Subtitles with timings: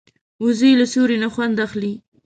[0.43, 1.93] وزې له سیوري نه خوند اخلي